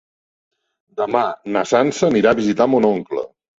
Demà 1.01 1.21
na 1.57 1.63
Sança 1.73 2.09
anirà 2.11 2.35
a 2.37 2.41
visitar 2.43 2.71
mon 2.75 2.91
oncle. 2.93 3.29